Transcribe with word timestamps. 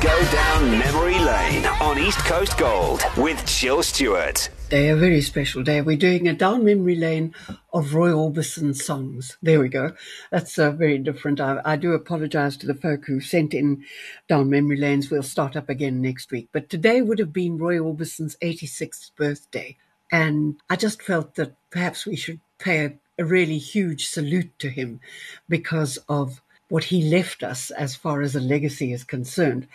go 0.00 0.24
down 0.32 0.78
memory 0.78 1.18
lane 1.18 1.66
on 1.66 1.98
East 1.98 2.20
Coast 2.20 2.56
Gold 2.56 3.02
with 3.18 3.44
Jill 3.44 3.82
Stewart. 3.82 4.48
Day, 4.70 4.88
a 4.88 4.96
very 4.96 5.20
special 5.20 5.62
day. 5.62 5.82
We're 5.82 5.98
doing 5.98 6.26
a 6.26 6.32
down 6.32 6.64
memory 6.64 6.96
lane 6.96 7.34
of 7.74 7.92
Roy 7.92 8.08
Orbison 8.08 8.74
songs. 8.74 9.36
There 9.42 9.60
we 9.60 9.68
go. 9.68 9.92
That's 10.30 10.58
uh, 10.58 10.70
very 10.70 10.96
different. 10.96 11.38
I, 11.38 11.60
I 11.66 11.76
do 11.76 11.92
apologize 11.92 12.56
to 12.58 12.66
the 12.66 12.74
folk 12.74 13.04
who 13.04 13.20
sent 13.20 13.52
in 13.52 13.84
down 14.26 14.48
memory 14.48 14.78
lanes. 14.78 15.10
We'll 15.10 15.22
start 15.22 15.54
up 15.54 15.68
again 15.68 16.00
next 16.00 16.30
week. 16.30 16.48
But 16.50 16.70
today 16.70 17.02
would 17.02 17.18
have 17.18 17.34
been 17.34 17.58
Roy 17.58 17.78
Orbison's 17.78 18.36
86th 18.40 19.14
birthday. 19.16 19.76
And 20.10 20.56
I 20.70 20.76
just 20.76 21.02
felt 21.02 21.34
that 21.34 21.56
perhaps 21.68 22.06
we 22.06 22.16
should 22.16 22.40
pay 22.58 22.86
a, 22.86 22.94
a 23.18 23.26
really 23.26 23.58
huge 23.58 24.08
salute 24.08 24.58
to 24.60 24.70
him 24.70 25.00
because 25.46 25.98
of 26.08 26.40
what 26.70 26.84
he 26.84 27.10
left 27.10 27.42
us 27.42 27.70
as 27.72 27.94
far 27.94 28.22
as 28.22 28.34
a 28.34 28.40
legacy 28.40 28.92
is 28.92 29.04
concerned. 29.04 29.66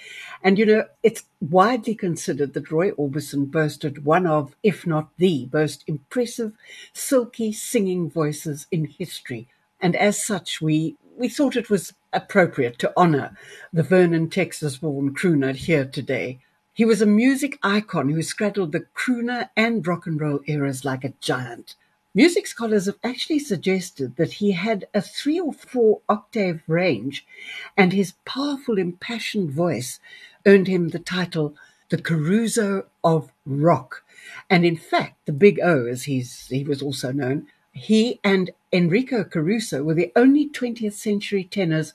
And 0.41 0.57
you 0.57 0.65
know, 0.65 0.85
it's 1.03 1.23
widely 1.41 1.93
considered 1.93 2.53
that 2.53 2.71
Roy 2.71 2.91
Orbison 2.91 3.51
boasted 3.51 4.05
one 4.05 4.25
of, 4.25 4.55
if 4.63 4.87
not 4.87 5.09
the 5.17 5.49
most 5.53 5.84
impressive, 5.87 6.53
silky 6.93 7.51
singing 7.51 8.09
voices 8.09 8.65
in 8.71 8.85
history. 8.85 9.47
And 9.81 9.95
as 9.95 10.23
such, 10.25 10.61
we, 10.61 10.95
we 11.17 11.27
thought 11.27 11.57
it 11.57 11.70
was 11.70 11.93
appropriate 12.13 12.79
to 12.79 12.93
honor 12.95 13.37
the 13.73 13.84
Vernon, 13.84 14.29
Texas 14.29 14.77
born 14.77 15.13
crooner 15.13 15.53
here 15.53 15.85
today. 15.85 16.39
He 16.73 16.85
was 16.85 17.01
a 17.01 17.05
music 17.05 17.59
icon 17.62 18.09
who 18.09 18.21
straddled 18.21 18.71
the 18.71 18.85
crooner 18.95 19.49
and 19.55 19.85
rock 19.85 20.07
and 20.07 20.20
roll 20.20 20.39
eras 20.45 20.85
like 20.85 21.03
a 21.03 21.13
giant. 21.20 21.75
Music 22.17 22.47
scholars 22.47 22.85
have 22.85 22.97
actually 23.03 23.39
suggested 23.39 24.15
that 24.15 24.33
he 24.33 24.53
had 24.53 24.87
a 24.93 25.01
three 25.01 25.37
or 25.37 25.51
four 25.51 25.99
octave 26.07 26.63
range, 26.65 27.27
and 27.75 27.91
his 27.91 28.13
powerful, 28.23 28.77
impassioned 28.77 29.51
voice 29.51 29.99
earned 30.45 30.70
him 30.70 30.87
the 30.89 30.99
title 30.99 31.53
the 31.90 32.01
Caruso 32.01 32.85
of 33.03 33.34
Rock. 33.45 34.05
And 34.49 34.65
in 34.65 34.77
fact, 34.77 35.25
the 35.25 35.34
Big 35.34 35.59
O, 35.62 35.85
as 35.87 36.03
he's, 36.03 36.48
he 36.48 36.63
was 36.63 36.81
also 36.81 37.12
known, 37.12 37.48
he 37.73 38.21
and 38.23 38.51
Enrico 38.71 39.25
Caruso 39.25 39.84
were 39.84 39.93
the 39.93 40.13
only 40.15 40.47
20th 40.47 40.93
century 40.93 41.43
tenors 41.43 41.93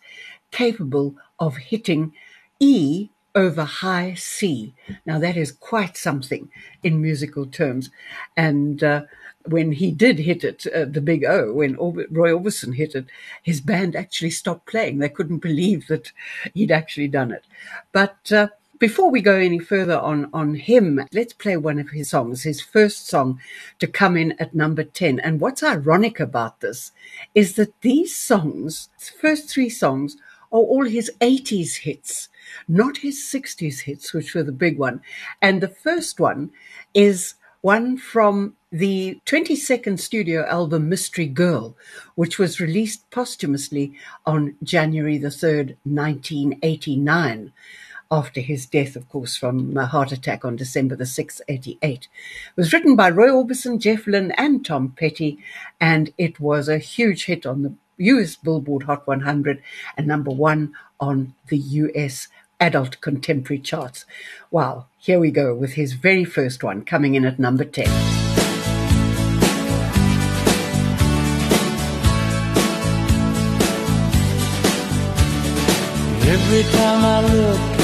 capable 0.51 1.15
of 1.39 1.57
hitting 1.57 2.13
E 2.61 3.09
over 3.35 3.65
high 3.65 4.15
C. 4.15 4.75
Now, 5.07 5.19
that 5.19 5.37
is 5.37 5.51
quite 5.53 5.97
something 5.97 6.51
in 6.83 7.01
musical 7.01 7.47
terms. 7.47 7.91
And 8.37 8.83
uh, 8.85 9.03
when 9.51 9.73
he 9.73 9.91
did 9.91 10.19
hit 10.19 10.45
it, 10.45 10.67
uh, 10.75 10.85
the 10.85 11.01
big 11.01 11.25
O, 11.25 11.53
when 11.53 11.77
Roy 11.77 12.33
Orbison 12.33 12.75
hit 12.75 12.95
it, 12.95 13.07
his 13.43 13.61
band 13.61 13.97
actually 13.97 14.31
stopped 14.31 14.67
playing. 14.67 14.99
They 14.99 15.09
couldn't 15.09 15.39
believe 15.39 15.87
that 15.89 16.13
he'd 16.55 16.71
actually 16.71 17.09
done 17.09 17.33
it. 17.33 17.45
But 17.93 18.33
uh, 18.33 18.49
before 18.79 19.11
we 19.11 19.21
go 19.21 19.35
any 19.37 19.59
further 19.59 19.99
on, 19.99 20.31
on 20.33 20.55
him, 20.55 21.05
let's 21.13 21.33
play 21.33 21.57
one 21.57 21.79
of 21.79 21.91
his 21.91 22.11
songs, 22.11 22.43
his 22.43 22.61
first 22.61 23.09
song 23.09 23.41
to 23.79 23.87
come 23.87 24.17
in 24.17 24.33
at 24.39 24.55
number 24.55 24.85
10. 24.85 25.21
And 25.21 25.41
what's 25.41 25.63
ironic 25.63 26.19
about 26.21 26.61
this 26.61 26.93
is 27.35 27.57
that 27.57 27.79
these 27.83 28.17
songs, 28.17 28.89
first 29.21 29.51
three 29.51 29.69
songs, 29.69 30.17
are 30.53 30.59
all 30.59 30.85
his 30.85 31.13
80s 31.21 31.77
hits, 31.77 32.29
not 32.69 32.97
his 32.99 33.19
60s 33.19 33.81
hits, 33.81 34.13
which 34.13 34.35
were 34.35 34.43
the 34.43 34.53
big 34.53 34.79
one. 34.79 35.03
And 35.43 35.61
the 35.61 35.69
first 35.69 36.19
one 36.19 36.51
is 36.95 37.35
one 37.61 37.97
from 37.97 38.55
the 38.73 39.21
22nd 39.27 39.99
studio 39.99 40.47
album 40.47 40.89
Mystery 40.89 41.27
Girl, 41.27 41.77
which 42.15 42.39
was 42.39 42.61
released 42.61 43.11
posthumously 43.11 43.93
on 44.25 44.57
January 44.63 45.19
the 45.19 45.29
3rd, 45.29 45.77
1989, 45.85 47.53
after 48.11 48.41
his 48.41 48.67
death, 48.67 48.97
of 48.97 49.09
course, 49.09 49.37
from 49.37 49.77
a 49.77 49.87
heart 49.87 50.11
attack 50.11 50.45
on 50.45 50.57
December 50.57 50.97
the 50.97 51.05
6th, 51.05 51.41
88. 51.49 51.83
It 51.83 52.09
was 52.57 52.73
written 52.73 52.97
by 52.97 53.11
Roy 53.11 53.29
Orbison, 53.29 53.79
Jeff 53.79 54.07
Lynne, 54.07 54.33
and 54.33 54.65
Tom 54.65 54.95
Petty, 54.97 55.39
and 55.81 56.13
it 56.17 56.41
was 56.41 56.69
a 56.69 56.79
huge 56.79 57.27
hit 57.27 57.45
on 57.45 57.63
the 57.63 57.75
US 58.01 58.37
Billboard 58.37 58.85
Hot 58.85 59.07
100 59.07 59.63
and 59.97 60.07
number 60.07 60.31
one 60.31 60.73
on 60.99 61.35
the 61.49 61.59
US 61.59 62.29
adult 62.61 63.01
contemporary 63.01 63.59
charts. 63.61 64.05
Wow, 64.51 64.87
here 64.99 65.19
we 65.19 65.31
go 65.31 65.55
with 65.55 65.73
his 65.73 65.95
very 65.95 66.25
first 66.25 66.63
one 66.63 66.85
coming 66.85 67.15
in 67.15 67.25
at 67.25 67.39
number 67.39 67.65
10. 67.65 67.87
Every 76.29 76.63
time 76.73 77.05
I 77.05 77.21
look 77.35 77.81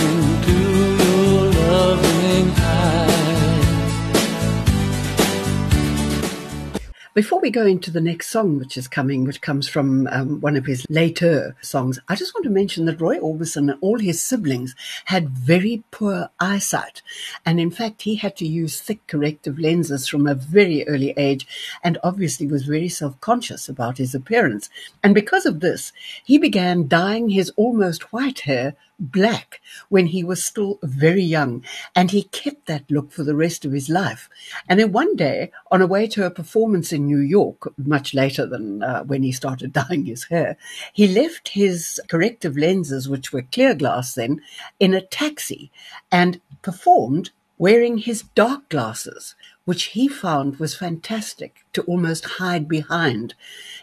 Before 7.17 7.41
we 7.41 7.51
go 7.51 7.65
into 7.65 7.91
the 7.91 8.03
next 8.03 8.29
song, 8.29 8.59
which 8.59 8.77
is 8.77 8.89
coming, 8.89 9.25
which 9.25 9.41
comes 9.41 9.67
from 9.67 10.07
um, 10.09 10.39
one 10.43 10.55
of 10.55 10.67
his 10.67 10.85
later 10.91 11.57
songs, 11.63 11.99
I 12.11 12.15
just 12.15 12.35
want 12.35 12.45
to 12.45 12.51
mention 12.51 12.85
that 12.85 13.01
Roy 13.01 13.17
Orbison 13.17 13.71
and 13.71 13.79
all 13.81 13.99
his 13.99 14.23
siblings 14.23 14.75
had 15.07 15.31
very 15.31 15.83
poor 15.91 16.29
eyesight. 16.39 17.01
And 17.47 17.59
in 17.59 17.71
fact, 17.71 18.03
he 18.03 18.17
had 18.17 18.37
to 18.37 18.47
use 18.47 18.83
thick 18.83 19.07
corrective 19.07 19.59
lenses 19.59 20.07
from 20.07 20.27
a 20.27 20.35
very 20.35 20.87
early 20.87 21.15
age 21.17 21.47
and 21.83 21.97
obviously 22.05 22.47
was 22.47 22.65
very 22.67 22.91
self 22.91 23.19
conscious 23.23 23.67
about 23.67 23.97
his 23.97 24.15
appearance. 24.15 24.69
And 25.03 25.15
because 25.15 25.47
of 25.47 25.61
this, 25.61 25.95
he 26.23 26.37
began 26.37 26.87
dyeing 26.87 27.31
his 27.31 27.49
almost 27.57 28.13
white 28.13 28.41
hair 28.41 28.77
black 28.99 29.61
when 29.89 30.07
he 30.07 30.25
was 30.25 30.45
still 30.45 30.79
very 30.83 31.23
young, 31.23 31.65
and 31.95 32.11
he 32.11 32.25
kept 32.25 32.67
that 32.67 32.91
look 32.91 33.13
for 33.13 33.25
the 33.25 33.37
rest 33.37 33.65
of 33.65 33.73
his 33.73 33.89
life. 33.89 34.29
And 34.69 34.81
then 34.81 34.93
one 34.93 35.17
day, 35.17 35.51
on 35.71 35.83
a 35.83 35.87
way 35.87 36.07
to 36.09 36.27
a 36.27 36.31
performance 36.31 36.93
in 36.93 37.07
New 37.07 37.19
York, 37.19 37.73
much 37.77 38.15
later 38.15 38.47
than 38.47 38.83
uh, 38.83 39.05
when 39.05 39.23
he 39.23 39.33
started 39.33 39.73
dyeing 39.73 40.07
his 40.07 40.25
hair, 40.25 40.57
he 40.93 41.09
left 41.09 41.49
his 41.49 42.01
corrective 42.09 42.57
lenses, 42.57 43.09
which 43.09 43.33
were 43.33 43.43
clear 43.43 43.75
glass 43.75 44.15
then, 44.15 44.41
in 44.81 44.95
a 44.95 45.01
taxi 45.01 45.71
and 46.11 46.41
performed 46.63 47.31
wearing 47.59 47.99
his 47.99 48.23
dark 48.35 48.69
glasses, 48.69 49.35
which 49.65 49.85
he 49.85 50.09
found 50.09 50.59
was 50.59 50.77
fantastic 50.77 51.65
to 51.73 51.83
almost 51.83 52.25
hide 52.25 52.69
behind. 52.69 53.35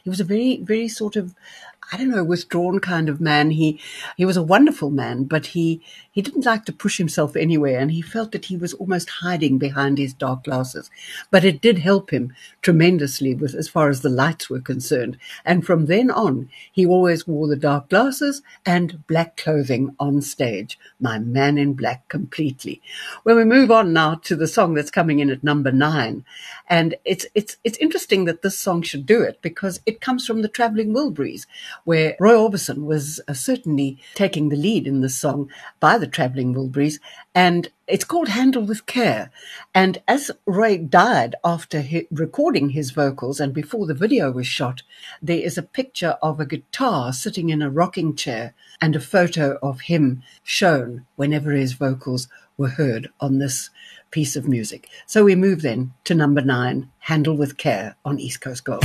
He 0.03 0.09
was 0.09 0.19
a 0.19 0.25
very, 0.25 0.57
very 0.57 0.87
sort 0.87 1.15
of 1.15 1.33
I 1.91 1.97
don't 1.97 2.09
know, 2.09 2.23
withdrawn 2.23 2.79
kind 2.79 3.09
of 3.09 3.21
man. 3.21 3.51
He 3.51 3.79
he 4.17 4.25
was 4.25 4.37
a 4.37 4.43
wonderful 4.43 4.89
man, 4.89 5.25
but 5.25 5.47
he 5.47 5.81
he 6.11 6.21
didn't 6.21 6.45
like 6.45 6.65
to 6.65 6.73
push 6.73 6.97
himself 6.97 7.35
anywhere, 7.35 7.79
and 7.79 7.91
he 7.91 8.01
felt 8.01 8.31
that 8.31 8.45
he 8.45 8.57
was 8.57 8.73
almost 8.75 9.09
hiding 9.21 9.57
behind 9.57 9.97
his 9.97 10.13
dark 10.13 10.43
glasses. 10.43 10.89
But 11.31 11.43
it 11.43 11.61
did 11.61 11.79
help 11.79 12.11
him 12.11 12.33
tremendously 12.61 13.33
with 13.33 13.55
as 13.55 13.67
far 13.67 13.89
as 13.89 14.01
the 14.01 14.09
lights 14.09 14.49
were 14.49 14.61
concerned. 14.61 15.17
And 15.43 15.65
from 15.65 15.87
then 15.87 16.11
on, 16.11 16.49
he 16.71 16.85
always 16.85 17.27
wore 17.27 17.47
the 17.47 17.55
dark 17.55 17.89
glasses 17.89 18.41
and 18.65 19.05
black 19.07 19.37
clothing 19.37 19.95
on 19.99 20.21
stage. 20.21 20.79
My 20.99 21.19
man 21.19 21.57
in 21.57 21.73
black 21.73 22.07
completely. 22.09 22.81
When 23.23 23.35
we 23.35 23.43
move 23.43 23.71
on 23.71 23.91
now 23.93 24.15
to 24.15 24.35
the 24.35 24.47
song 24.47 24.73
that's 24.73 24.91
coming 24.91 25.19
in 25.19 25.29
at 25.29 25.43
number 25.43 25.71
nine, 25.71 26.25
and 26.69 26.95
it's 27.05 27.25
it's 27.33 27.57
it's 27.63 27.77
interesting 27.79 28.25
that 28.25 28.41
this 28.41 28.57
song 28.59 28.81
should 28.81 29.05
do 29.05 29.21
it 29.21 29.41
because 29.41 29.81
it 29.85 30.01
comes 30.01 30.25
from 30.25 30.41
the 30.41 30.47
Traveling 30.47 30.93
Wilburys 30.93 31.45
where 31.83 32.15
Roy 32.19 32.33
Orbison 32.33 32.85
was 32.85 33.19
uh, 33.27 33.33
certainly 33.33 33.99
taking 34.15 34.49
the 34.49 34.55
lead 34.55 34.87
in 34.87 35.01
this 35.01 35.17
song 35.17 35.49
by 35.79 35.97
the 35.97 36.07
Traveling 36.07 36.53
Wilburys. 36.53 36.99
And 37.35 37.69
it's 37.87 38.05
called 38.05 38.29
Handle 38.29 38.63
with 38.63 38.85
Care. 38.85 39.31
And 39.75 40.01
as 40.07 40.31
Roy 40.45 40.77
died 40.77 41.35
after 41.43 41.83
recording 42.11 42.69
his 42.69 42.91
vocals 42.91 43.39
and 43.39 43.53
before 43.53 43.85
the 43.85 43.93
video 43.93 44.31
was 44.31 44.47
shot, 44.47 44.83
there 45.21 45.41
is 45.41 45.57
a 45.57 45.63
picture 45.63 46.17
of 46.21 46.39
a 46.39 46.45
guitar 46.45 47.11
sitting 47.11 47.49
in 47.49 47.61
a 47.61 47.69
rocking 47.69 48.15
chair 48.15 48.53
and 48.81 48.95
a 48.95 48.99
photo 48.99 49.57
of 49.61 49.81
him 49.81 50.23
shown 50.43 51.05
whenever 51.15 51.51
his 51.51 51.73
vocals 51.73 52.27
were 52.57 52.69
heard 52.69 53.09
on 53.19 53.39
this 53.39 53.69
piece 54.11 54.35
of 54.35 54.47
music. 54.47 54.89
So 55.07 55.23
we 55.23 55.35
move 55.35 55.61
then 55.61 55.93
to 56.03 56.13
number 56.13 56.41
nine, 56.41 56.89
Handle 56.99 57.35
with 57.35 57.57
Care 57.57 57.95
on 58.05 58.19
East 58.19 58.41
Coast 58.41 58.63
Gold. 58.63 58.83